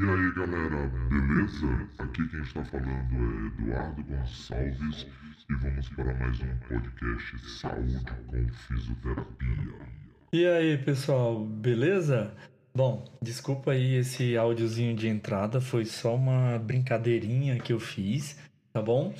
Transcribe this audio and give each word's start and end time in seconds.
E 0.00 0.02
aí 0.02 0.32
galera, 0.32 0.90
beleza? 1.10 1.88
Aqui 1.98 2.26
quem 2.28 2.40
está 2.40 2.64
falando 2.64 2.88
é 2.88 3.62
Eduardo 3.62 4.02
Gonçalves 4.02 5.06
e 5.50 5.54
vamos 5.56 5.88
para 5.90 6.14
mais 6.14 6.40
um 6.40 6.56
podcast 6.66 7.38
Saúde 7.60 8.00
com 8.26 8.48
Fisioterapia. 8.48 9.74
E 10.32 10.46
aí 10.46 10.78
pessoal, 10.78 11.44
beleza? 11.44 12.34
Bom, 12.74 13.04
desculpa 13.20 13.72
aí 13.72 13.96
esse 13.96 14.38
áudiozinho 14.38 14.96
de 14.96 15.06
entrada, 15.06 15.60
foi 15.60 15.84
só 15.84 16.14
uma 16.14 16.58
brincadeirinha 16.58 17.58
que 17.58 17.74
eu 17.74 17.78
fiz, 17.78 18.38
tá 18.72 18.80
bom? 18.80 19.14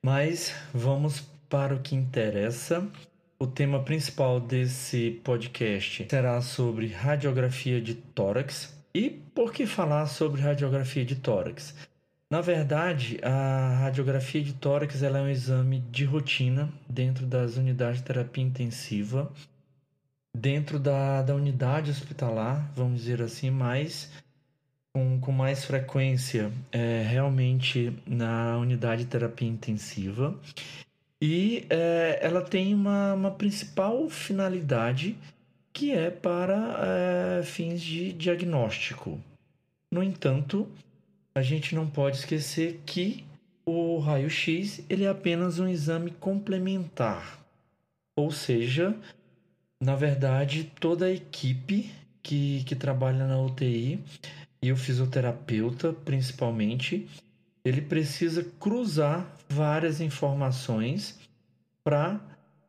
Mas 0.00 0.54
vamos 0.72 1.22
para 1.48 1.74
o 1.74 1.80
que 1.80 1.96
interessa. 1.96 2.88
O 3.36 3.48
tema 3.48 3.82
principal 3.82 4.38
desse 4.38 5.20
podcast 5.24 6.06
será 6.08 6.40
sobre 6.40 6.86
radiografia 6.86 7.80
de 7.80 7.94
tórax. 7.94 8.83
E 8.94 9.10
por 9.10 9.52
que 9.52 9.66
falar 9.66 10.06
sobre 10.06 10.40
radiografia 10.40 11.04
de 11.04 11.16
tórax? 11.16 11.74
Na 12.30 12.40
verdade, 12.40 13.18
a 13.22 13.78
radiografia 13.80 14.40
de 14.40 14.52
tórax 14.52 15.02
é 15.02 15.10
um 15.10 15.28
exame 15.28 15.80
de 15.90 16.04
rotina 16.04 16.72
dentro 16.88 17.26
das 17.26 17.56
unidades 17.56 18.00
de 18.00 18.06
terapia 18.06 18.44
intensiva, 18.44 19.32
dentro 20.32 20.78
da, 20.78 21.22
da 21.22 21.34
unidade 21.34 21.90
hospitalar, 21.90 22.70
vamos 22.74 23.00
dizer 23.00 23.20
assim, 23.20 23.50
mas 23.50 24.12
com, 24.92 25.20
com 25.20 25.32
mais 25.32 25.64
frequência 25.64 26.52
é, 26.70 27.02
realmente 27.02 27.92
na 28.06 28.56
unidade 28.58 29.04
de 29.04 29.10
terapia 29.10 29.48
intensiva. 29.48 30.38
E 31.20 31.66
é, 31.68 32.20
ela 32.22 32.42
tem 32.42 32.72
uma, 32.74 33.14
uma 33.14 33.30
principal 33.32 34.08
finalidade 34.08 35.16
que 35.74 35.92
é 35.92 36.08
para 36.08 36.78
é, 37.40 37.42
fins 37.42 37.82
de 37.82 38.12
diagnóstico. 38.12 39.20
No 39.90 40.04
entanto, 40.04 40.68
a 41.34 41.42
gente 41.42 41.74
não 41.74 41.90
pode 41.90 42.18
esquecer 42.18 42.80
que 42.86 43.24
o 43.66 43.98
raio-x 43.98 44.84
ele 44.88 45.02
é 45.02 45.08
apenas 45.08 45.58
um 45.58 45.66
exame 45.66 46.12
complementar. 46.12 47.40
Ou 48.16 48.30
seja, 48.30 48.96
na 49.82 49.96
verdade, 49.96 50.70
toda 50.78 51.06
a 51.06 51.10
equipe 51.10 51.90
que, 52.22 52.62
que 52.62 52.76
trabalha 52.76 53.26
na 53.26 53.40
UTI 53.40 53.98
e 54.62 54.70
o 54.70 54.76
fisioterapeuta, 54.76 55.92
principalmente, 55.92 57.08
ele 57.64 57.82
precisa 57.82 58.44
cruzar 58.60 59.26
várias 59.48 60.00
informações 60.00 61.18
para, 61.82 62.20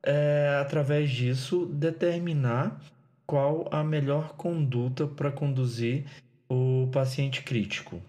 é, 0.01 0.57
através 0.59 1.11
disso, 1.11 1.67
determinar 1.67 2.81
qual 3.25 3.67
a 3.71 3.83
melhor 3.83 4.33
conduta 4.35 5.07
para 5.07 5.31
conduzir 5.31 6.05
o 6.49 6.87
paciente 6.91 7.41
crítico. 7.41 8.01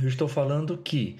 Eu 0.00 0.08
estou 0.08 0.28
falando 0.28 0.76
que 0.78 1.16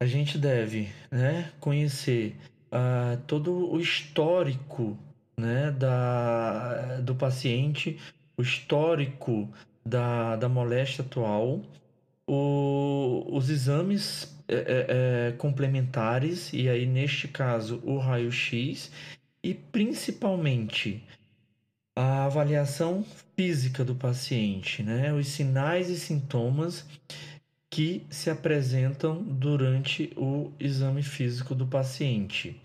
a 0.00 0.06
gente 0.06 0.36
deve 0.36 0.88
né, 1.10 1.52
conhecer 1.60 2.36
uh, 2.72 3.16
todo 3.26 3.72
o 3.72 3.80
histórico 3.80 4.98
né, 5.36 5.70
da, 5.70 7.00
do 7.00 7.14
paciente, 7.14 7.98
o 8.36 8.42
histórico 8.42 9.48
da, 9.84 10.36
da 10.36 10.48
moléstia 10.48 11.04
atual, 11.04 11.62
o, 12.26 13.26
os 13.30 13.48
exames 13.48 14.36
é, 14.48 14.54
é, 14.54 14.86
é, 15.28 15.32
complementares, 15.32 16.52
e 16.52 16.68
aí 16.68 16.86
neste 16.86 17.28
caso 17.28 17.80
o 17.84 17.98
raio-x, 17.98 18.90
e 19.42 19.54
principalmente 19.54 21.02
a 21.94 22.24
avaliação 22.24 23.04
física 23.36 23.84
do 23.84 23.94
paciente, 23.94 24.82
né? 24.82 25.12
os 25.12 25.28
sinais 25.28 25.90
e 25.90 25.98
sintomas 25.98 26.86
que 27.70 28.06
se 28.10 28.28
apresentam 28.28 29.22
durante 29.22 30.12
o 30.16 30.52
exame 30.60 31.02
físico 31.02 31.54
do 31.54 31.66
paciente. 31.66 32.60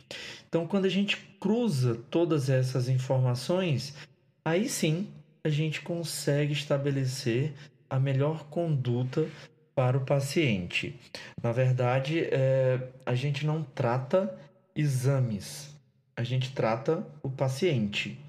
Então, 0.48 0.68
quando 0.68 0.86
a 0.86 0.90
gente 0.90 1.18
cruza 1.40 1.96
todas 2.10 2.50
essas 2.50 2.90
informações, 2.90 3.96
aí 4.44 4.68
sim 4.68 5.08
a 5.44 5.50
gente 5.50 5.82
consegue 5.82 6.52
estabelecer 6.52 7.54
a 7.90 7.98
melhor 7.98 8.46
conduta 8.50 9.26
para 9.74 9.98
o 9.98 10.06
paciente. 10.06 11.00
Na 11.42 11.52
verdade, 11.52 12.26
é, 12.32 12.90
a 13.06 13.16
gente 13.16 13.46
não 13.46 13.64
trata 13.64 14.38
exames, 14.76 15.74
a 16.16 16.24
gente 16.24 16.52
trata 16.52 17.06
o 17.24 17.30
paciente. 17.30 18.20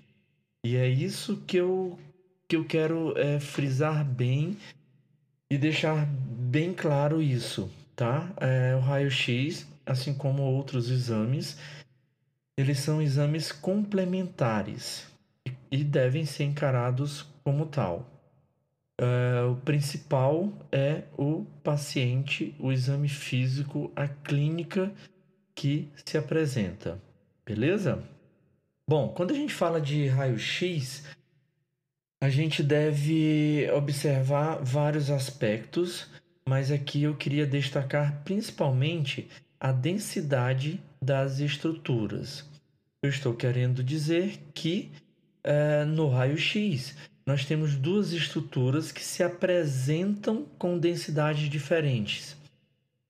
E 0.69 0.77
é 0.77 0.87
isso 0.87 1.39
que 1.47 1.57
eu, 1.57 1.99
que 2.47 2.55
eu 2.55 2.63
quero 2.63 3.17
é, 3.17 3.41
frisar 3.41 4.05
bem 4.05 4.55
e 5.51 5.57
deixar 5.57 6.05
bem 6.05 6.75
claro 6.75 7.23
isso, 7.23 7.73
tá? 7.97 8.31
É, 8.37 8.77
o 8.77 8.81
raio-x, 8.81 9.67
assim 9.87 10.13
como 10.13 10.43
outros 10.43 10.91
exames, 10.91 11.57
eles 12.55 12.81
são 12.81 13.01
exames 13.01 13.51
complementares 13.51 15.07
e 15.71 15.83
devem 15.83 16.27
ser 16.27 16.45
encarados 16.45 17.23
como 17.43 17.65
tal. 17.65 18.07
Uh, 19.01 19.53
o 19.53 19.57
principal 19.63 20.53
é 20.71 21.05
o 21.17 21.47
paciente, 21.65 22.55
o 22.59 22.71
exame 22.71 23.09
físico, 23.09 23.91
a 23.97 24.07
clínica 24.07 24.93
que 25.55 25.89
se 26.05 26.19
apresenta, 26.19 27.01
beleza? 27.47 28.05
Bom, 28.89 29.09
quando 29.09 29.33
a 29.33 29.35
gente 29.35 29.53
fala 29.53 29.83
de 29.83 30.07
raio-x, 30.07 31.05
a 32.23 32.31
gente 32.31 32.63
deve 32.63 33.71
observar 33.73 34.65
vários 34.65 35.11
aspectos, 35.11 36.07
mas 36.49 36.73
aqui 36.73 37.03
eu 37.03 37.15
queria 37.15 37.47
destacar 37.47 38.23
principalmente 38.25 39.29
a 39.61 39.73
densidade 39.73 40.81
das 41.05 41.39
estruturas. 41.39 42.49
Eu 43.03 43.11
estou 43.11 43.35
querendo 43.35 43.85
dizer 43.85 44.41
que 44.55 44.91
uh, 45.45 45.85
no 45.85 46.09
raio-x 46.09 46.97
nós 47.27 47.45
temos 47.45 47.77
duas 47.77 48.15
estruturas 48.15 48.91
que 48.91 49.05
se 49.05 49.23
apresentam 49.23 50.47
com 50.59 50.79
densidades 50.79 51.51
diferentes, 51.51 52.39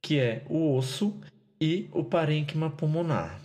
que 0.03 0.19
é 0.19 0.43
o 0.49 0.75
osso 0.75 1.17
e 1.61 1.89
o 1.93 2.03
parênquima 2.03 2.69
pulmonar. 2.69 3.41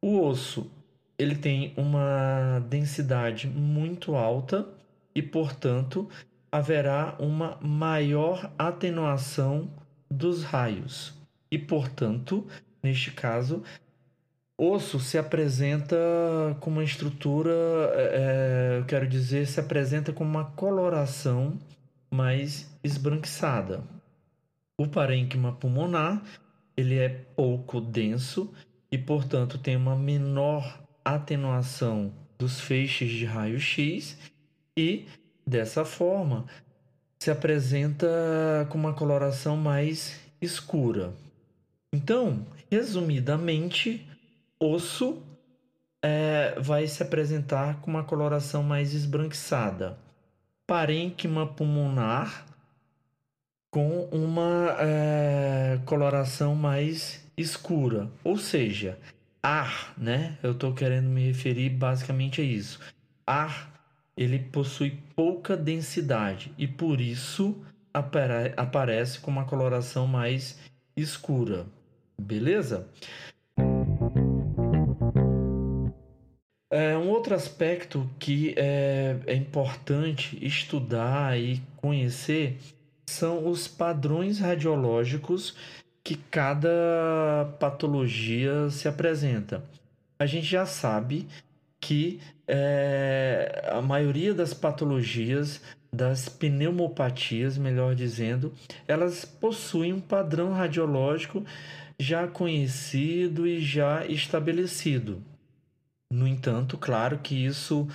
O 0.00 0.18
osso 0.18 0.70
ele 1.18 1.34
tem 1.34 1.74
uma 1.76 2.60
densidade 2.68 3.48
muito 3.48 4.14
alta 4.14 4.68
e, 5.14 5.20
portanto, 5.20 6.08
haverá 6.50 7.16
uma 7.18 7.58
maior 7.60 8.52
atenuação 8.56 9.68
dos 10.08 10.44
raios. 10.44 11.12
E, 11.50 11.58
portanto, 11.58 12.46
neste 12.82 13.10
caso, 13.10 13.64
osso 14.56 15.00
se 15.00 15.18
apresenta 15.18 15.96
com 16.60 16.70
uma 16.70 16.84
estrutura, 16.84 17.52
é, 17.94 18.80
é, 18.80 18.84
quero 18.86 19.08
dizer, 19.08 19.46
se 19.46 19.58
apresenta 19.58 20.12
com 20.12 20.22
uma 20.22 20.44
coloração 20.44 21.58
mais 22.10 22.72
esbranquiçada. 22.82 23.82
O 24.78 24.86
parênquima 24.86 25.52
pulmonar 25.52 26.22
ele 26.76 26.96
é 26.96 27.08
pouco 27.08 27.80
denso 27.80 28.54
e, 28.90 28.96
portanto, 28.96 29.58
tem 29.58 29.74
uma 29.74 29.96
menor 29.96 30.87
atenuação 31.14 32.12
dos 32.38 32.60
feixes 32.60 33.10
de 33.10 33.24
raio-x 33.24 34.16
e, 34.76 35.06
dessa 35.46 35.84
forma, 35.84 36.46
se 37.18 37.30
apresenta 37.30 38.66
com 38.70 38.78
uma 38.78 38.94
coloração 38.94 39.56
mais 39.56 40.20
escura. 40.40 41.12
Então, 41.92 42.46
resumidamente, 42.70 44.06
osso 44.60 45.22
é, 46.02 46.54
vai 46.60 46.86
se 46.86 47.02
apresentar 47.02 47.80
com 47.80 47.90
uma 47.90 48.04
coloração 48.04 48.62
mais 48.62 48.94
esbranquiçada. 48.94 49.98
Parênquima 50.66 51.46
pulmonar 51.46 52.46
com 53.70 54.04
uma 54.12 54.76
é, 54.78 55.80
coloração 55.84 56.54
mais 56.54 57.24
escura, 57.36 58.10
ou 58.24 58.36
seja, 58.36 58.98
ar, 59.48 59.94
né? 59.96 60.36
Eu 60.42 60.52
estou 60.52 60.74
querendo 60.74 61.08
me 61.08 61.28
referir 61.28 61.70
basicamente 61.70 62.42
a 62.42 62.44
isso. 62.44 62.80
Ar, 63.26 63.72
ele 64.14 64.38
possui 64.38 64.98
pouca 65.16 65.56
densidade 65.56 66.52
e 66.58 66.66
por 66.66 67.00
isso 67.00 67.56
apare 67.94 68.52
aparece 68.56 69.18
com 69.20 69.30
uma 69.30 69.46
coloração 69.46 70.06
mais 70.06 70.58
escura. 70.94 71.66
Beleza? 72.20 72.88
É, 76.70 76.98
um 76.98 77.08
outro 77.08 77.34
aspecto 77.34 78.08
que 78.18 78.54
é, 78.54 79.18
é 79.26 79.34
importante 79.34 80.38
estudar 80.44 81.38
e 81.38 81.62
conhecer 81.76 82.58
são 83.08 83.48
os 83.48 83.66
padrões 83.66 84.38
radiológicos 84.38 85.56
que 86.02 86.16
cada 86.16 87.48
patologia 87.58 88.70
se 88.70 88.88
apresenta. 88.88 89.62
A 90.18 90.26
gente 90.26 90.46
já 90.46 90.66
sabe 90.66 91.28
que 91.80 92.20
é, 92.46 93.68
a 93.70 93.80
maioria 93.80 94.34
das 94.34 94.52
patologias 94.54 95.60
das 95.92 96.28
pneumopatias, 96.28 97.56
melhor 97.56 97.94
dizendo, 97.94 98.52
elas 98.86 99.24
possuem 99.24 99.92
um 99.92 100.00
padrão 100.00 100.52
radiológico 100.52 101.44
já 101.98 102.26
conhecido 102.26 103.46
e 103.46 103.60
já 103.60 104.06
estabelecido. 104.06 105.22
No 106.12 106.26
entanto, 106.26 106.78
claro 106.78 107.18
que 107.18 107.34
isso 107.34 107.88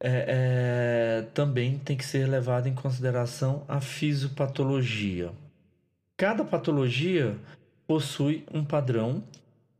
é, 0.00 1.22
é, 1.22 1.22
também 1.34 1.78
tem 1.78 1.96
que 1.96 2.04
ser 2.04 2.26
levado 2.26 2.68
em 2.68 2.74
consideração 2.74 3.64
a 3.68 3.80
fisiopatologia. 3.80 5.32
Cada 6.16 6.44
patologia 6.44 7.36
possui 7.86 8.44
um 8.52 8.64
padrão 8.64 9.24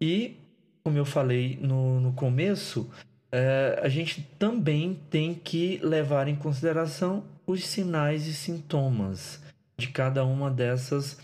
e, 0.00 0.36
como 0.82 0.98
eu 0.98 1.04
falei 1.04 1.56
no, 1.60 2.00
no 2.00 2.12
começo, 2.12 2.90
é, 3.30 3.80
a 3.82 3.88
gente 3.88 4.22
também 4.38 5.00
tem 5.10 5.34
que 5.34 5.78
levar 5.82 6.28
em 6.28 6.36
consideração 6.36 7.24
os 7.46 7.64
sinais 7.64 8.26
e 8.26 8.34
sintomas 8.34 9.42
de 9.76 9.88
cada 9.88 10.24
uma 10.24 10.50
dessas 10.50 11.18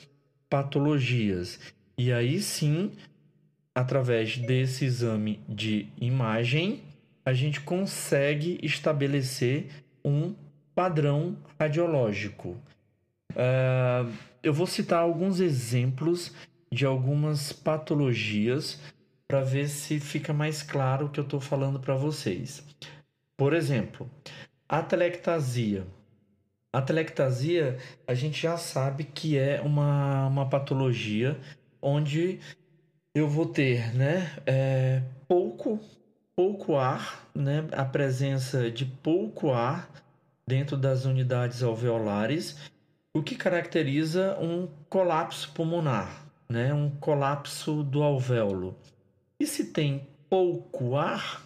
patologias. 0.48 1.58
E 1.98 2.12
aí 2.12 2.40
sim, 2.40 2.92
através 3.74 4.38
desse 4.38 4.84
exame 4.84 5.40
de 5.48 5.88
imagem, 6.00 6.82
a 7.24 7.32
gente 7.32 7.60
consegue 7.60 8.58
estabelecer 8.62 9.66
um 10.04 10.34
padrão 10.74 11.36
radiológico. 11.58 12.56
Uh, 13.32 14.29
eu 14.42 14.52
vou 14.52 14.66
citar 14.66 15.00
alguns 15.00 15.40
exemplos 15.40 16.32
de 16.72 16.86
algumas 16.86 17.52
patologias 17.52 18.80
para 19.26 19.42
ver 19.42 19.68
se 19.68 20.00
fica 20.00 20.32
mais 20.32 20.62
claro 20.62 21.06
o 21.06 21.08
que 21.08 21.20
eu 21.20 21.24
estou 21.24 21.40
falando 21.40 21.78
para 21.78 21.94
vocês. 21.94 22.64
Por 23.36 23.54
exemplo, 23.54 24.10
atelectasia. 24.68 25.86
A 26.72 26.80
telectasia, 26.80 27.78
a 28.06 28.14
gente 28.14 28.42
já 28.42 28.56
sabe 28.56 29.04
que 29.04 29.36
é 29.36 29.60
uma, 29.60 30.26
uma 30.26 30.48
patologia 30.48 31.38
onde 31.82 32.38
eu 33.14 33.28
vou 33.28 33.46
ter 33.46 33.92
né, 33.94 34.30
é, 34.46 35.02
pouco, 35.26 35.80
pouco 36.36 36.76
ar, 36.76 37.28
né, 37.34 37.66
a 37.72 37.84
presença 37.84 38.70
de 38.70 38.84
pouco 38.84 39.52
ar 39.52 39.90
dentro 40.46 40.76
das 40.76 41.04
unidades 41.04 41.62
alveolares, 41.62 42.70
o 43.14 43.22
que 43.22 43.34
caracteriza 43.34 44.38
um 44.40 44.68
colapso 44.88 45.52
pulmonar, 45.52 46.26
né, 46.48 46.72
um 46.72 46.90
colapso 46.90 47.82
do 47.82 48.02
alvéolo. 48.02 48.76
E 49.38 49.46
se 49.46 49.66
tem 49.72 50.06
pouco 50.28 50.96
ar, 50.96 51.42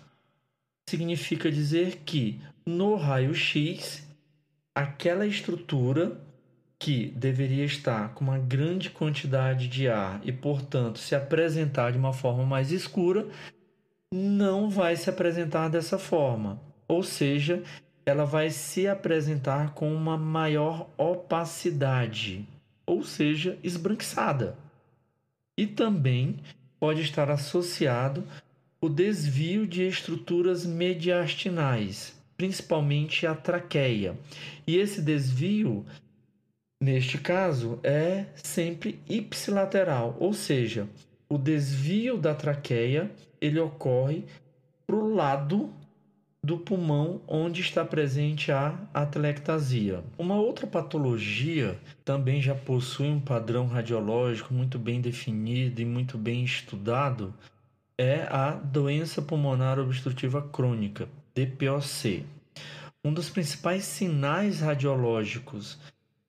significa 0.88 1.50
dizer 1.50 2.02
que 2.04 2.40
no 2.66 2.96
raio-x 2.96 4.06
aquela 4.74 5.26
estrutura 5.26 6.20
que 6.78 7.06
deveria 7.16 7.64
estar 7.64 8.12
com 8.12 8.24
uma 8.24 8.38
grande 8.38 8.90
quantidade 8.90 9.68
de 9.68 9.88
ar 9.88 10.20
e, 10.22 10.32
portanto, 10.32 10.98
se 10.98 11.14
apresentar 11.14 11.92
de 11.92 11.98
uma 11.98 12.12
forma 12.12 12.44
mais 12.44 12.72
escura, 12.72 13.26
não 14.12 14.68
vai 14.68 14.96
se 14.96 15.08
apresentar 15.08 15.68
dessa 15.68 15.98
forma. 15.98 16.60
Ou 16.86 17.02
seja, 17.02 17.62
ela 18.06 18.24
vai 18.24 18.50
se 18.50 18.86
apresentar 18.86 19.72
com 19.74 19.92
uma 19.94 20.16
maior 20.16 20.88
opacidade, 20.96 22.46
ou 22.86 23.02
seja, 23.02 23.58
esbranquiçada. 23.62 24.56
E 25.56 25.66
também 25.66 26.36
pode 26.78 27.00
estar 27.00 27.30
associado 27.30 28.24
o 28.80 28.88
desvio 28.88 29.66
de 29.66 29.86
estruturas 29.86 30.66
mediastinais, 30.66 32.14
principalmente 32.36 33.26
a 33.26 33.34
traqueia. 33.34 34.18
E 34.66 34.76
esse 34.76 35.00
desvio, 35.00 35.86
neste 36.78 37.16
caso, 37.16 37.80
é 37.82 38.26
sempre 38.34 39.00
ipsilateral, 39.08 40.16
ou 40.20 40.34
seja, 40.34 40.86
o 41.28 41.38
desvio 41.38 42.18
da 42.18 42.34
traqueia 42.34 43.10
ele 43.40 43.58
ocorre 43.58 44.24
para 44.86 44.96
o 44.96 45.14
lado 45.14 45.72
do 46.44 46.58
pulmão 46.58 47.22
onde 47.26 47.62
está 47.62 47.82
presente 47.82 48.52
a 48.52 48.78
atelectasia. 48.92 50.04
Uma 50.18 50.34
outra 50.34 50.66
patologia 50.66 51.78
também 52.04 52.42
já 52.42 52.54
possui 52.54 53.06
um 53.06 53.18
padrão 53.18 53.66
radiológico 53.66 54.52
muito 54.52 54.78
bem 54.78 55.00
definido 55.00 55.80
e 55.80 55.86
muito 55.86 56.18
bem 56.18 56.44
estudado 56.44 57.32
é 57.96 58.26
a 58.30 58.50
doença 58.50 59.22
pulmonar 59.22 59.78
obstrutiva 59.78 60.42
crônica, 60.42 61.08
DPOC. 61.34 62.26
Um 63.02 63.14
dos 63.14 63.30
principais 63.30 63.84
sinais 63.84 64.60
radiológicos 64.60 65.78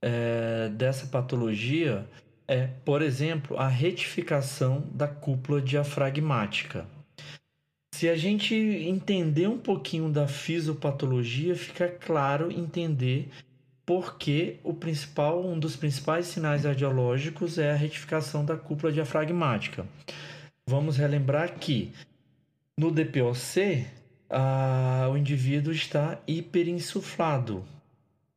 é, 0.01 0.69
dessa 0.69 1.07
patologia 1.07 2.07
é, 2.47 2.68
por 2.85 3.01
exemplo, 3.01 3.57
a 3.57 3.68
retificação 3.68 4.81
da 4.94 5.09
cúpula 5.09 5.61
diafragmática. 5.61 6.85
Se 7.95 8.09
a 8.09 8.15
gente 8.18 8.53
entender 8.53 9.47
um 9.47 9.57
pouquinho 9.57 10.09
da 10.09 10.27
fisiopatologia, 10.27 11.56
fica 11.56 11.88
claro 11.88 12.51
entender 12.51 13.30
por 13.86 14.18
que 14.18 14.59
o 14.65 14.74
principal, 14.74 15.42
um 15.42 15.57
dos 15.57 15.77
principais 15.77 16.27
sinais 16.27 16.65
radiológicos 16.65 17.57
é 17.57 17.71
a 17.71 17.75
retificação 17.75 18.44
da 18.44 18.57
cúpula 18.57 18.92
diafragmática. 18.92 19.86
Vamos 20.68 20.97
relembrar 20.97 21.57
que 21.57 21.94
no 22.77 22.92
DPOC 22.92 23.88
o 25.09 25.15
indivíduo 25.15 25.71
está 25.71 26.19
hiperinsuflado 26.27 27.63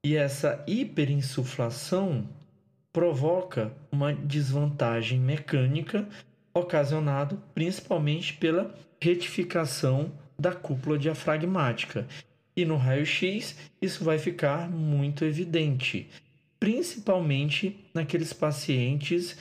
e 0.06 0.14
essa 0.14 0.62
hiperinsuflação 0.68 2.28
provoca 2.92 3.72
uma 3.90 4.12
desvantagem 4.12 5.18
mecânica 5.18 6.08
ocasionado 6.58 7.40
principalmente 7.54 8.34
pela 8.34 8.74
retificação 9.00 10.12
da 10.38 10.52
cúpula 10.52 10.98
diafragmática. 10.98 12.06
E 12.56 12.64
no 12.64 12.76
raio-x 12.76 13.56
isso 13.80 14.04
vai 14.04 14.18
ficar 14.18 14.68
muito 14.68 15.24
evidente, 15.24 16.08
principalmente 16.58 17.84
naqueles 17.94 18.32
pacientes 18.32 19.36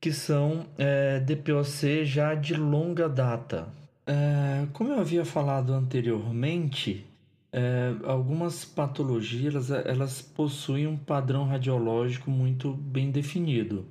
que 0.00 0.12
são 0.12 0.66
é, 0.76 1.18
DPOC 1.20 2.04
já 2.04 2.34
de 2.34 2.54
longa 2.54 3.08
data. 3.08 3.68
É, 4.06 4.66
como 4.72 4.92
eu 4.92 5.00
havia 5.00 5.24
falado 5.24 5.72
anteriormente, 5.72 7.04
é, 7.52 7.94
algumas 8.04 8.64
patologias 8.64 9.70
elas, 9.70 10.22
possuem 10.22 10.86
um 10.86 10.96
padrão 10.96 11.44
radiológico 11.44 12.30
muito 12.30 12.72
bem 12.72 13.10
definido. 13.10 13.86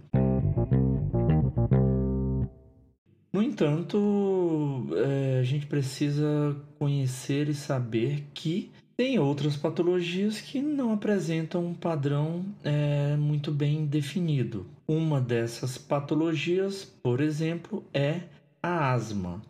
Entanto, 3.57 4.85
é, 4.93 5.39
a 5.39 5.43
gente 5.43 5.65
precisa 5.65 6.55
conhecer 6.77 7.49
e 7.49 7.55
saber 7.55 8.27
que 8.31 8.71
tem 8.95 9.17
outras 9.17 9.57
patologias 9.57 10.39
que 10.39 10.61
não 10.61 10.93
apresentam 10.93 11.65
um 11.65 11.73
padrão 11.73 12.45
é, 12.63 13.15
muito 13.15 13.51
bem 13.51 13.87
definido. 13.87 14.67
Uma 14.87 15.19
dessas 15.19 15.75
patologias, 15.75 16.85
por 16.85 17.19
exemplo, 17.19 17.83
é 17.91 18.21
a 18.61 18.93
asma. 18.93 19.41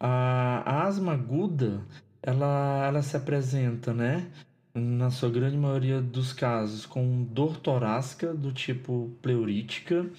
A, 0.00 0.62
a 0.66 0.86
asma 0.88 1.12
aguda 1.12 1.86
ela, 2.20 2.86
ela 2.88 3.02
se 3.02 3.16
apresenta, 3.16 3.94
né, 3.94 4.32
na 4.74 5.10
sua 5.10 5.30
grande 5.30 5.56
maioria 5.56 6.00
dos 6.00 6.32
casos, 6.32 6.84
com 6.86 7.22
dor 7.22 7.56
torácica 7.56 8.34
do 8.34 8.52
tipo 8.52 9.12
pleurítica, 9.22 10.10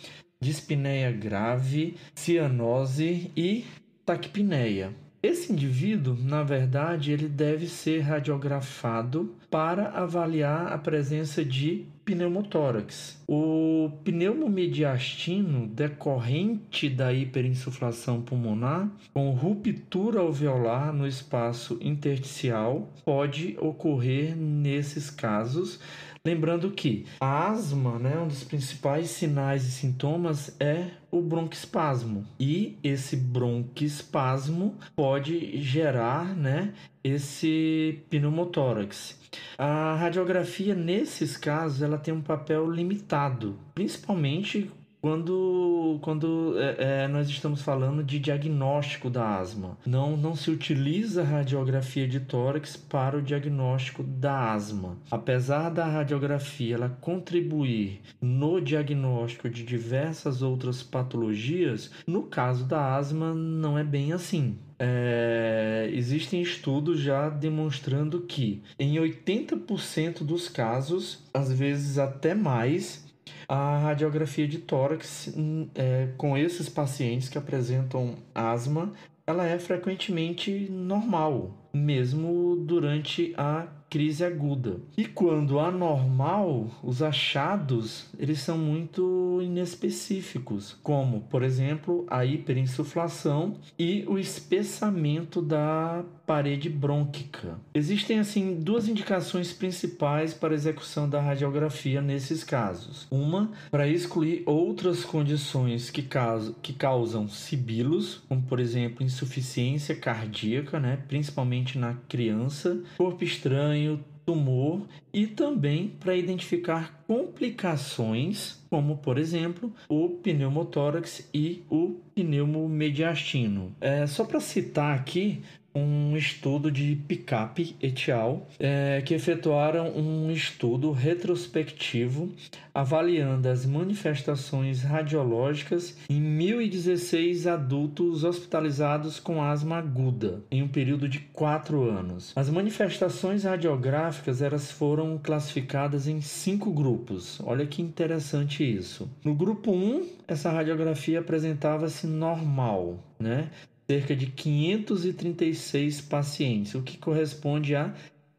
dispneia 0.42 1.12
grave, 1.12 1.96
cianose 2.16 3.32
e 3.36 3.66
taquipneia. 4.06 4.94
Esse 5.22 5.52
indivíduo, 5.52 6.16
na 6.18 6.44
verdade, 6.44 7.12
ele 7.12 7.28
deve 7.28 7.68
ser 7.68 8.00
radiografado 8.00 9.36
para 9.52 9.90
avaliar 9.90 10.72
a 10.72 10.78
presença 10.78 11.44
de 11.44 11.86
pneumotórax. 12.06 13.22
O 13.28 13.92
pneumomediastino 14.06 15.68
decorrente 15.68 16.90
da 16.90 17.12
hiperinsuflação 17.12 18.22
pulmonar 18.22 18.90
com 19.14 19.32
ruptura 19.32 20.22
alveolar 20.22 20.94
no 20.94 21.06
espaço 21.06 21.78
intersticial 21.82 22.90
pode 23.04 23.58
ocorrer 23.60 24.38
nesses 24.38 25.10
casos 25.10 25.82
Lembrando 26.24 26.72
que 26.72 27.06
a 27.20 27.50
asma, 27.50 27.98
né, 27.98 28.20
um 28.20 28.28
dos 28.28 28.44
principais 28.44 29.10
sinais 29.10 29.66
e 29.66 29.72
sintomas 29.72 30.56
é 30.60 30.88
o 31.10 31.22
bronquispasmo. 31.22 32.26
E 32.40 32.78
esse 32.84 33.16
bronquispasmo 33.16 34.76
pode 34.96 35.62
gerar, 35.62 36.36
né, 36.36 36.74
esse 37.04 38.04
pneumotórax. 38.10 39.18
A 39.58 39.96
radiografia 39.96 40.76
nesses 40.76 41.38
casos 41.38 41.82
ela 41.82 41.98
tem 41.98 42.14
um 42.14 42.22
papel 42.22 42.70
limitado, 42.70 43.58
principalmente 43.74 44.70
quando, 45.02 45.98
quando 46.02 46.56
é, 46.58 47.04
é, 47.04 47.08
nós 47.08 47.30
estamos 47.30 47.62
falando 47.62 48.04
de 48.04 48.20
diagnóstico 48.20 49.10
da 49.10 49.38
asma. 49.38 49.78
Não, 49.86 50.18
não 50.18 50.36
se 50.36 50.52
utiliza 50.52 51.24
radiografia 51.24 52.08
de 52.08 52.20
tórax 52.20 52.76
para 52.76 53.18
o 53.18 53.22
diagnóstico 53.22 54.04
da 54.04 54.54
asma. 54.54 54.98
Apesar 55.10 55.70
da 55.70 55.86
radiografia 55.86 56.76
ela 56.76 56.98
contribuir 57.02 58.02
no 58.22 58.60
diagnóstico 58.60 59.50
de 59.50 59.64
diversas 59.64 60.42
outras 60.42 60.84
patologias, 60.84 61.92
no 62.06 62.24
caso 62.24 62.66
da 62.66 62.96
asma 62.96 63.34
não 63.34 63.78
é 63.78 63.84
bem 63.84 64.12
assim. 64.12 64.58
É, 64.82 65.90
existem 65.92 66.42
estudos 66.42 67.02
já 67.02 67.30
demonstrando 67.30 68.22
que 68.22 68.64
em 68.80 68.96
80% 68.96 70.24
dos 70.24 70.48
casos, 70.48 71.24
às 71.34 71.52
vezes 71.52 71.98
até 71.98 72.34
mais, 72.34 73.09
a 73.48 73.78
radiografia 73.80 74.48
de 74.48 74.60
tórax 74.60 75.34
hum, 75.36 75.70
é, 75.76 76.10
com 76.18 76.38
esses 76.38 76.70
pacientes 76.70 77.30
que 77.30 77.38
apresentam 77.38 78.16
asma, 78.34 78.94
ela 79.26 79.46
é 79.46 79.60
frequentemente 79.60 80.68
normal, 80.70 81.70
mesmo 81.74 82.56
durante 82.56 83.34
a 83.38 83.68
crise 83.90 84.24
aguda. 84.24 84.78
E 84.98 85.06
quando 85.06 85.60
anormal, 85.60 86.68
os 86.84 87.02
achados 87.02 88.08
eles 88.18 88.40
são 88.40 88.58
muito 88.58 89.40
inespecíficos, 89.42 90.78
como, 90.84 91.22
por 91.22 91.44
exemplo, 91.44 92.06
a 92.10 92.26
hiperinsuflação 92.26 93.56
e 93.78 94.04
o 94.08 94.18
espessamento 94.18 95.42
da 95.42 96.04
parede 96.26 96.70
brônquica. 96.70 97.60
Existem 97.74 98.20
assim 98.20 98.60
duas 98.62 98.88
indicações 98.88 99.52
principais 99.52 100.32
para 100.32 100.54
execução 100.54 101.10
da 101.10 101.20
radiografia 101.20 102.04
nesses 102.04 102.44
casos. 102.44 103.08
Uma 103.10 103.52
para 103.72 103.88
excluir 103.88 104.44
outras 104.46 105.04
condições 105.04 105.90
que, 105.90 106.04
causam, 106.04 106.54
que 106.62 106.72
causam 106.72 107.28
sibilos, 107.28 108.22
como 108.30 108.44
por 108.44 108.60
exemplo 108.60 109.04
insuficiência 109.04 109.96
cardíaca, 109.96 110.80
né, 110.80 111.00
principalmente 111.08 111.80
na 111.80 111.96
criança, 112.08 112.80
corpo 112.96 113.24
estranho, 113.24 113.79
tumor 114.26 114.82
e 115.12 115.26
também 115.26 115.88
para 116.00 116.16
identificar 116.16 117.04
complicações, 117.08 118.64
como 118.70 118.98
por 118.98 119.18
exemplo 119.18 119.74
o 119.90 120.10
pneumotórax 120.10 121.28
e 121.34 121.64
o 121.70 121.96
pneumomediastino. 122.14 123.76
É, 123.82 124.06
só 124.06 124.24
para 124.24 124.40
citar 124.40 124.96
aqui, 124.96 125.42
um 125.74 126.16
estudo 126.18 126.72
de 126.72 126.96
Picap 127.08 127.76
et 127.82 128.12
al., 128.12 128.48
é, 128.60 129.02
que 129.06 129.14
efetuaram 129.14 129.90
um 129.96 130.32
estudo 130.32 130.92
retrospectivo 130.92 132.34
avaliando 132.74 133.50
as 133.50 133.66
manifestações 133.66 134.84
radiológicas 134.84 135.98
em 136.10 136.22
1.016 136.22 137.52
adultos 137.52 138.24
hospitalizados 138.24 139.20
com 139.20 139.44
asma 139.44 139.78
aguda 139.78 140.42
em 140.50 140.64
um 140.64 140.68
período 140.68 141.08
de 141.10 141.20
4 141.20 141.84
anos. 141.90 142.32
As 142.36 142.50
manifestações 142.50 143.44
radiográficas 143.44 144.42
elas 144.42 144.72
foram 144.72 145.18
classificadas 145.18 146.08
em 146.08 146.22
cinco 146.22 146.72
grupos. 146.72 147.40
Olha 147.44 147.66
que 147.66 147.82
interessante 147.82 148.64
isso. 148.64 149.10
No 149.24 149.36
grupo 149.36 149.72
1, 149.72 150.08
essa 150.28 150.52
radiografia 150.52 151.20
apresentava-se 151.20 152.08
normal, 152.08 153.04
né? 153.20 153.50
Cerca 153.90 154.16
de 154.16 154.28
536 154.28 156.00
pacientes, 156.02 156.76
o 156.76 156.84
que 156.84 156.96
corresponde 156.96 157.76
a 157.76 157.92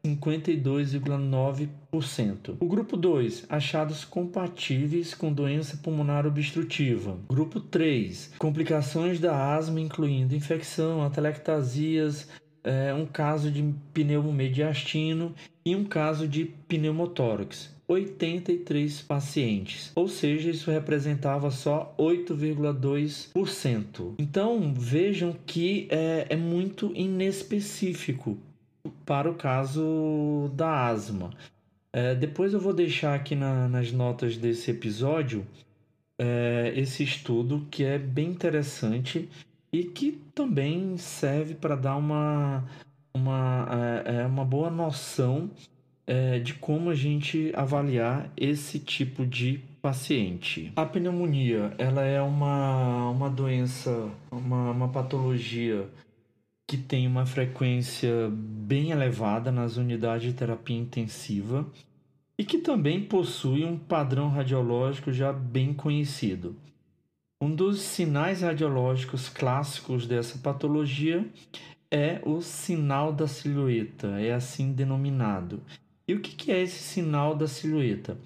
52,9%. 0.07 2.55
O 2.57 2.65
grupo 2.65 2.95
2, 2.95 3.47
achados 3.49 4.05
compatíveis 4.05 5.13
com 5.13 5.33
doença 5.33 5.75
pulmonar 5.75 6.25
obstrutiva. 6.25 7.19
Grupo 7.29 7.59
3, 7.59 8.31
complicações 8.39 9.19
da 9.19 9.53
asma, 9.53 9.81
incluindo 9.81 10.33
infecção, 10.33 11.03
atelectasias, 11.03 12.29
é, 12.63 12.93
um 12.93 13.05
caso 13.05 13.51
de 13.51 13.61
pneumomediastino 13.93 15.35
e 15.65 15.75
um 15.75 15.83
caso 15.83 16.29
de 16.29 16.45
pneumotórax. 16.45 17.75
83 17.91 19.01
pacientes, 19.01 19.91
ou 19.95 20.07
seja, 20.07 20.49
isso 20.49 20.71
representava 20.71 21.51
só 21.51 21.93
8,2%. 21.97 24.15
Então 24.17 24.73
vejam 24.73 25.35
que 25.45 25.87
é, 25.89 26.27
é 26.29 26.35
muito 26.35 26.91
inespecífico 26.95 28.37
para 29.05 29.29
o 29.29 29.35
caso 29.35 30.49
da 30.55 30.87
asma. 30.87 31.29
É, 31.93 32.15
depois 32.15 32.53
eu 32.53 32.59
vou 32.59 32.73
deixar 32.73 33.13
aqui 33.13 33.35
na, 33.35 33.67
nas 33.67 33.91
notas 33.91 34.35
desse 34.37 34.71
episódio 34.71 35.45
é, 36.17 36.73
esse 36.75 37.03
estudo 37.03 37.67
que 37.69 37.83
é 37.83 37.99
bem 37.99 38.29
interessante 38.29 39.29
e 39.73 39.83
que 39.83 40.13
também 40.33 40.97
serve 40.97 41.53
para 41.55 41.75
dar 41.75 41.97
uma, 41.97 42.63
uma, 43.13 43.67
é, 44.05 44.21
é 44.21 44.25
uma 44.25 44.45
boa 44.45 44.69
noção 44.69 45.51
é, 46.05 46.39
de 46.39 46.53
como 46.55 46.89
a 46.89 46.95
gente 46.95 47.51
avaliar 47.55 48.31
esse 48.35 48.79
tipo 48.79 49.25
de 49.25 49.59
paciente. 49.81 50.71
A 50.75 50.85
pneumonia, 50.85 51.73
ela 51.77 52.03
é 52.03 52.21
uma, 52.21 53.09
uma 53.09 53.29
doença, 53.29 54.09
uma, 54.31 54.71
uma 54.71 54.89
patologia 54.89 55.87
que 56.67 56.77
tem 56.77 57.07
uma 57.07 57.25
frequência 57.25 58.29
bem 58.31 58.91
elevada 58.91 59.51
nas 59.51 59.75
unidades 59.77 60.31
de 60.31 60.33
terapia 60.33 60.77
intensiva 60.77 61.65
e 62.37 62.45
que 62.45 62.59
também 62.59 63.03
possui 63.03 63.65
um 63.65 63.77
padrão 63.77 64.29
radiológico 64.29 65.11
já 65.11 65.33
bem 65.33 65.73
conhecido. 65.73 66.55
Um 67.41 67.53
dos 67.53 67.81
sinais 67.81 68.41
radiológicos 68.41 69.27
clássicos 69.27 70.07
dessa 70.07 70.37
patologia 70.37 71.25
é 71.91 72.21
o 72.23 72.41
sinal 72.41 73.11
da 73.11 73.27
silhueta, 73.27 74.19
é 74.19 74.31
assim 74.31 74.71
denominado. 74.71 75.61
E 76.11 76.13
o 76.13 76.19
que 76.19 76.51
é 76.51 76.61
esse 76.61 76.83
sinal 76.83 77.33
da 77.33 77.47
silhueta? 77.47 78.17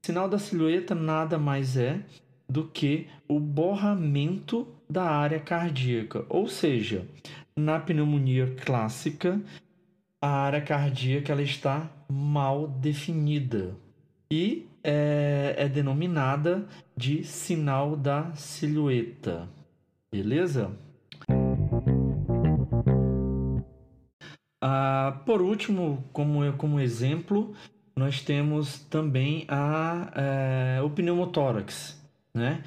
Sinal 0.00 0.28
da 0.28 0.38
silhueta 0.38 0.94
nada 0.94 1.36
mais 1.40 1.76
é 1.76 1.98
do 2.48 2.68
que 2.68 3.08
o 3.26 3.40
borramento 3.40 4.68
da 4.88 5.02
área 5.02 5.40
cardíaca, 5.40 6.24
ou 6.28 6.46
seja, 6.46 7.04
na 7.56 7.80
pneumonia 7.80 8.54
clássica, 8.64 9.40
a 10.20 10.28
área 10.28 10.60
cardíaca 10.60 11.32
ela 11.32 11.42
está 11.42 11.90
mal 12.08 12.68
definida 12.68 13.74
e 14.30 14.68
é, 14.84 15.56
é 15.58 15.68
denominada 15.68 16.68
de 16.96 17.24
sinal 17.24 17.96
da 17.96 18.32
silhueta. 18.36 19.48
Beleza? 20.12 20.70
Por 25.24 25.42
último, 25.42 26.04
como, 26.12 26.52
como 26.54 26.80
exemplo, 26.80 27.54
nós 27.96 28.22
temos 28.22 28.78
também 28.90 29.44
a, 29.48 30.12
é, 30.14 30.82
o 30.82 30.90
pneumotórax. 30.90 32.00
Né? 32.34 32.62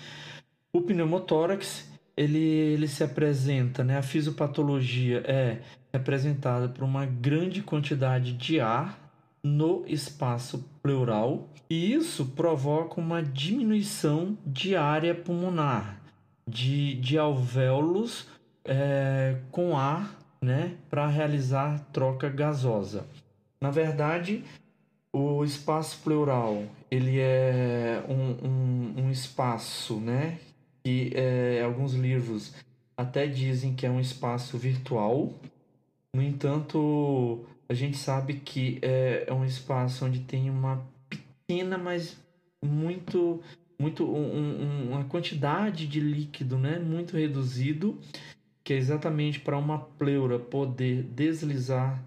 O 0.74 0.82
pneumotórax 0.82 1.90
ele, 2.16 2.40
ele 2.40 2.88
se 2.88 3.04
apresenta, 3.04 3.84
né? 3.84 3.98
a 3.98 4.02
fisiopatologia 4.02 5.24
é 5.26 5.60
representada 5.92 6.70
por 6.70 6.84
uma 6.84 7.06
grande 7.06 7.62
quantidade 7.62 8.34
de 8.34 8.60
ar 8.60 9.00
no 9.44 9.84
espaço 9.88 10.70
pleural 10.82 11.50
e 11.70 11.94
isso 11.94 12.26
provoca 12.28 13.00
uma 13.00 13.22
diminuição 13.22 14.38
de 14.46 14.76
área 14.76 15.16
pulmonar, 15.16 16.02
de, 16.48 16.96
de 16.96 17.18
alvéolos 17.18 18.28
é, 18.64 19.38
com 19.52 19.78
ar 19.78 20.25
né, 20.42 20.76
para 20.90 21.08
realizar 21.08 21.80
troca 21.92 22.30
gasosa. 22.30 23.06
Na 23.60 23.72
verdade, 23.72 24.44
o 25.12 25.44
espaço 25.44 26.00
pleural 26.04 26.64
ele 26.92 27.20
é 27.20 28.04
um, 28.08 28.48
um, 28.48 29.06
um 29.06 29.12
espaço, 29.12 29.96
né, 29.96 30.40
que 30.84 31.12
é, 31.16 31.62
alguns 31.64 31.94
livros 31.94 32.54
até 32.98 33.28
dizem 33.28 33.74
que 33.74 33.86
é 33.86 33.90
um 33.90 34.00
espaço 34.00 34.58
virtual. 34.58 35.34
No 36.14 36.22
entanto, 36.22 37.46
a 37.68 37.74
gente 37.74 37.98
sabe 37.98 38.36
que 38.36 38.80
é, 38.82 39.26
é 39.28 39.34
um 39.34 39.44
espaço 39.44 40.06
onde 40.06 40.20
tem 40.20 40.50
uma 40.50 40.86
pequena, 41.10 41.78
mas 41.78 42.18
muito, 42.64 43.42
muito 43.80 44.06
um, 44.06 44.18
um, 44.18 44.92
uma 44.92 45.04
quantidade 45.06 45.88
de 45.88 46.00
líquido, 46.00 46.58
né, 46.58 46.80
muito 46.80 47.18
reduzido 47.18 48.00
que 48.66 48.74
é 48.74 48.78
exatamente 48.78 49.40
para 49.40 49.56
uma 49.56 49.78
pleura 49.78 50.40
poder 50.40 51.04
deslizar 51.04 52.04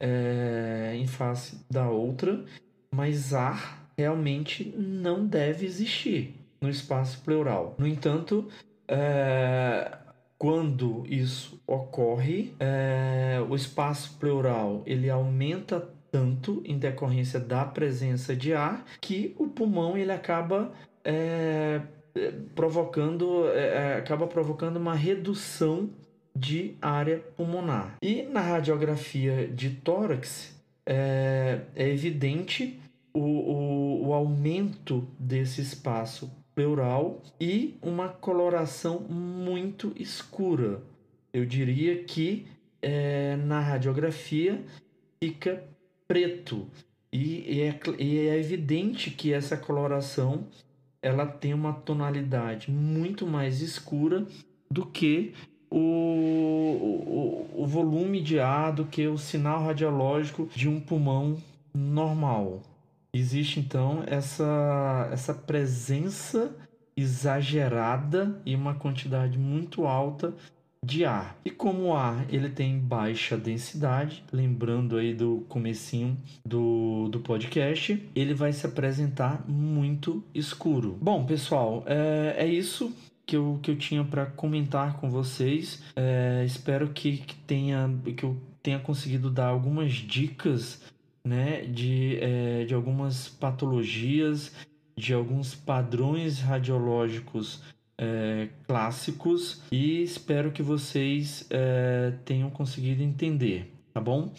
é, 0.00 0.92
em 0.96 1.06
face 1.06 1.64
da 1.70 1.88
outra, 1.88 2.44
mas 2.92 3.32
ar 3.32 3.88
realmente 3.96 4.74
não 4.76 5.24
deve 5.24 5.64
existir 5.64 6.34
no 6.60 6.68
espaço 6.68 7.22
pleural. 7.22 7.76
No 7.78 7.86
entanto, 7.86 8.48
é, 8.88 9.98
quando 10.36 11.04
isso 11.06 11.62
ocorre, 11.64 12.54
é, 12.58 13.40
o 13.48 13.54
espaço 13.54 14.18
pleural 14.18 14.82
ele 14.86 15.08
aumenta 15.08 15.88
tanto 16.10 16.60
em 16.64 16.76
decorrência 16.76 17.38
da 17.38 17.64
presença 17.64 18.34
de 18.34 18.52
ar 18.52 18.84
que 19.00 19.32
o 19.38 19.46
pulmão 19.46 19.96
ele 19.96 20.10
acaba 20.10 20.72
é, 21.04 21.82
provocando, 22.54 23.48
é, 23.48 23.94
é, 23.94 23.94
acaba 23.96 24.26
provocando 24.26 24.76
uma 24.76 24.94
redução 24.94 25.90
de 26.34 26.74
área 26.80 27.18
pulmonar. 27.36 27.96
E 28.02 28.22
na 28.22 28.40
radiografia 28.40 29.48
de 29.48 29.70
tórax 29.70 30.54
é, 30.86 31.60
é 31.74 31.88
evidente 31.88 32.80
o, 33.12 33.20
o, 33.20 34.08
o 34.08 34.14
aumento 34.14 35.06
desse 35.18 35.60
espaço 35.60 36.30
pleural 36.54 37.22
e 37.40 37.76
uma 37.82 38.08
coloração 38.08 39.00
muito 39.00 39.92
escura. 39.96 40.82
Eu 41.32 41.46
diria 41.46 42.02
que 42.04 42.46
é, 42.82 43.36
na 43.36 43.60
radiografia 43.60 44.62
fica 45.22 45.64
preto. 46.08 46.66
E, 47.12 47.56
e, 47.56 47.60
é, 47.62 47.80
e 47.98 48.18
é 48.28 48.38
evidente 48.38 49.10
que 49.10 49.32
essa 49.32 49.56
coloração 49.56 50.46
ela 51.02 51.26
tem 51.26 51.54
uma 51.54 51.72
tonalidade 51.72 52.70
muito 52.70 53.26
mais 53.26 53.60
escura 53.60 54.26
do 54.70 54.84
que 54.86 55.34
o, 55.70 57.46
o, 57.56 57.62
o 57.62 57.66
volume 57.66 58.20
de 58.20 58.38
ar, 58.38 58.72
do 58.72 58.84
que 58.84 59.06
o 59.06 59.16
sinal 59.16 59.62
radiológico 59.62 60.48
de 60.54 60.68
um 60.68 60.80
pulmão 60.80 61.36
normal. 61.74 62.60
Existe 63.12 63.58
então 63.58 64.04
essa, 64.06 65.08
essa 65.12 65.34
presença 65.34 66.54
exagerada 66.96 68.40
e 68.44 68.54
uma 68.54 68.74
quantidade 68.74 69.38
muito 69.38 69.86
alta 69.86 70.34
de 70.84 71.04
ar. 71.04 71.38
E 71.44 71.50
como 71.50 71.88
o 71.88 71.92
ar 71.94 72.26
ele 72.32 72.48
tem 72.48 72.78
baixa 72.78 73.36
densidade, 73.36 74.24
lembrando 74.32 74.96
aí 74.96 75.14
do 75.14 75.44
comecinho 75.48 76.16
do, 76.44 77.08
do 77.08 77.20
podcast, 77.20 78.02
ele 78.14 78.34
vai 78.34 78.52
se 78.52 78.66
apresentar 78.66 79.44
muito 79.48 80.24
escuro. 80.34 80.98
Bom, 81.00 81.24
pessoal, 81.26 81.84
é, 81.86 82.34
é 82.38 82.46
isso 82.46 82.94
que 83.26 83.36
eu, 83.36 83.60
que 83.62 83.70
eu 83.70 83.76
tinha 83.76 84.02
para 84.04 84.26
comentar 84.26 84.98
com 84.98 85.10
vocês. 85.10 85.82
É, 85.94 86.42
espero 86.44 86.88
que, 86.88 87.18
que, 87.18 87.36
tenha, 87.36 87.88
que 88.16 88.24
eu 88.24 88.36
tenha 88.62 88.78
conseguido 88.78 89.30
dar 89.30 89.46
algumas 89.46 89.92
dicas 89.92 90.82
né, 91.24 91.62
de, 91.62 92.18
é, 92.20 92.64
de 92.64 92.74
algumas 92.74 93.28
patologias, 93.28 94.52
de 94.96 95.12
alguns 95.12 95.54
padrões 95.54 96.40
radiológicos 96.40 97.62
é, 98.00 98.48
clássicos 98.66 99.60
e 99.70 100.02
espero 100.02 100.50
que 100.50 100.62
vocês 100.62 101.46
é, 101.50 102.14
tenham 102.24 102.48
conseguido 102.48 103.02
entender, 103.02 103.70
tá 103.92 104.00
bom? 104.00 104.32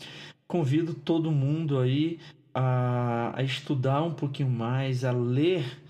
Convido 0.47 0.95
todo 0.95 1.31
mundo 1.31 1.79
aí 1.79 2.19
a, 2.55 3.31
a 3.35 3.43
estudar 3.43 4.01
um 4.01 4.15
pouquinho 4.15 4.49
mais, 4.49 5.05
a 5.05 5.11
ler 5.11 5.80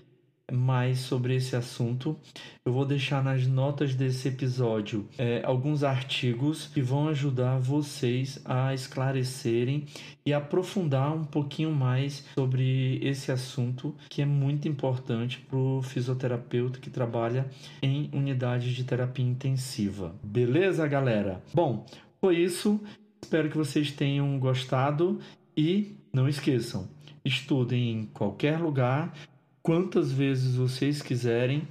mais 0.52 0.98
sobre 0.98 1.34
esse 1.34 1.56
assunto. 1.56 2.16
Eu 2.64 2.72
vou 2.72 2.84
deixar 2.84 3.24
nas 3.24 3.46
notas 3.46 3.94
desse 3.94 4.28
episódio 4.28 5.08
é, 5.18 5.42
alguns 5.44 5.82
artigos 5.82 6.66
que 6.66 6.80
vão 6.80 7.08
ajudar 7.08 7.58
vocês 7.58 8.40
a 8.44 8.74
esclarecerem 8.74 9.86
e 10.24 10.32
aprofundar 10.32 11.12
um 11.12 11.24
pouquinho 11.24 11.72
mais 11.72 12.24
sobre 12.34 12.98
esse 13.02 13.32
assunto 13.32 13.94
que 14.08 14.22
é 14.22 14.26
muito 14.26 14.68
importante 14.68 15.40
para 15.40 15.58
o 15.58 15.82
fisioterapeuta 15.82 16.78
que 16.78 16.90
trabalha 16.90 17.46
em 17.82 18.10
unidade 18.12 18.74
de 18.74 18.84
terapia 18.84 19.24
intensiva. 19.24 20.14
Beleza, 20.22 20.86
galera? 20.86 21.42
Bom, 21.52 21.86
foi 22.20 22.36
isso. 22.36 22.80
Espero 23.22 23.48
que 23.48 23.56
vocês 23.56 23.90
tenham 23.90 24.38
gostado 24.38 25.18
e 25.56 25.96
não 26.12 26.28
esqueçam, 26.28 26.88
estudem 27.24 27.90
em 27.90 28.06
qualquer 28.06 28.58
lugar 28.58 29.12
quantas 29.62 30.10
vezes 30.10 30.56
vocês 30.56 31.00
quiserem, 31.00 31.66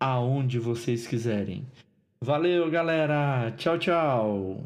aonde 0.00 0.58
vocês 0.58 1.06
quiserem. 1.06 1.64
Valeu, 2.20 2.70
galera! 2.70 3.52
Tchau, 3.56 3.78
tchau! 3.78 4.64